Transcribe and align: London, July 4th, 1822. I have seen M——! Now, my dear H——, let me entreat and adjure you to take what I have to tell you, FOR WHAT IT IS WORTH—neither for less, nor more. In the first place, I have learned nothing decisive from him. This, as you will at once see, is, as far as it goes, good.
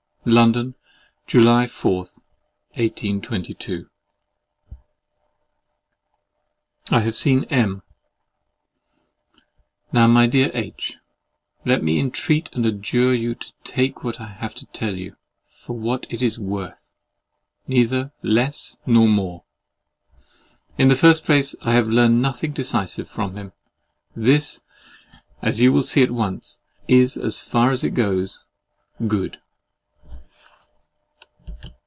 London, 0.23 0.75
July 1.25 1.65
4th, 1.65 2.19
1822. 2.75 3.89
I 6.91 6.99
have 6.99 7.15
seen 7.15 7.45
M——! 7.45 7.81
Now, 9.91 10.05
my 10.05 10.27
dear 10.27 10.51
H——, 10.53 10.97
let 11.65 11.81
me 11.83 11.99
entreat 11.99 12.49
and 12.53 12.67
adjure 12.67 13.15
you 13.15 13.33
to 13.33 13.51
take 13.63 14.03
what 14.03 14.21
I 14.21 14.27
have 14.27 14.53
to 14.57 14.67
tell 14.67 14.95
you, 14.95 15.15
FOR 15.43 15.73
WHAT 15.75 16.05
IT 16.11 16.21
IS 16.21 16.37
WORTH—neither 16.37 18.05
for 18.05 18.13
less, 18.27 18.77
nor 18.85 19.07
more. 19.07 19.43
In 20.77 20.89
the 20.89 20.95
first 20.95 21.25
place, 21.25 21.55
I 21.63 21.73
have 21.73 21.89
learned 21.89 22.21
nothing 22.21 22.51
decisive 22.51 23.09
from 23.09 23.35
him. 23.37 23.53
This, 24.15 24.61
as 25.41 25.61
you 25.61 25.73
will 25.73 25.83
at 25.97 26.11
once 26.11 26.59
see, 26.87 26.95
is, 26.99 27.17
as 27.17 27.39
far 27.39 27.71
as 27.71 27.83
it 27.83 27.95
goes, 27.95 28.43
good. 29.07 29.39